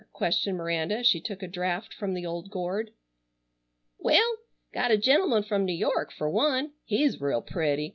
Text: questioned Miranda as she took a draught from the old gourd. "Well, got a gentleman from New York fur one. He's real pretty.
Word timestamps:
questioned 0.13 0.57
Miranda 0.57 0.97
as 0.99 1.07
she 1.07 1.21
took 1.21 1.43
a 1.43 1.47
draught 1.47 1.93
from 1.93 2.15
the 2.15 2.25
old 2.25 2.49
gourd. 2.49 2.89
"Well, 3.99 4.37
got 4.73 4.89
a 4.89 4.97
gentleman 4.97 5.43
from 5.43 5.63
New 5.63 5.73
York 5.77 6.11
fur 6.11 6.27
one. 6.27 6.71
He's 6.85 7.21
real 7.21 7.43
pretty. 7.43 7.89